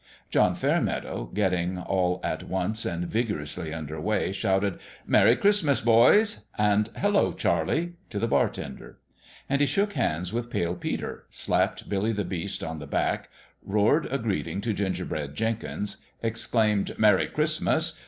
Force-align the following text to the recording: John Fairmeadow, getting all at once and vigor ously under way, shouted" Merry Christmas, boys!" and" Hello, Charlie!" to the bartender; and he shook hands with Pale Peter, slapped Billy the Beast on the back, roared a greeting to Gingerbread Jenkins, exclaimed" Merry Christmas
John 0.31 0.55
Fairmeadow, 0.55 1.25
getting 1.31 1.77
all 1.77 2.19
at 2.23 2.41
once 2.49 2.87
and 2.87 3.05
vigor 3.05 3.39
ously 3.39 3.71
under 3.71 4.01
way, 4.01 4.31
shouted" 4.31 4.79
Merry 5.05 5.35
Christmas, 5.35 5.79
boys!" 5.79 6.47
and" 6.57 6.89
Hello, 6.97 7.31
Charlie!" 7.33 7.93
to 8.09 8.17
the 8.17 8.27
bartender; 8.27 8.97
and 9.47 9.61
he 9.61 9.67
shook 9.67 9.93
hands 9.93 10.33
with 10.33 10.49
Pale 10.49 10.77
Peter, 10.77 11.27
slapped 11.29 11.87
Billy 11.87 12.13
the 12.13 12.23
Beast 12.25 12.63
on 12.63 12.79
the 12.79 12.87
back, 12.87 13.29
roared 13.63 14.07
a 14.07 14.17
greeting 14.17 14.59
to 14.61 14.73
Gingerbread 14.73 15.35
Jenkins, 15.35 15.97
exclaimed" 16.23 16.97
Merry 16.97 17.27
Christmas 17.27 17.95